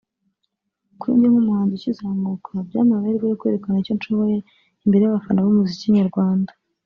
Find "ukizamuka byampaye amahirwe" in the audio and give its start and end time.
1.75-3.25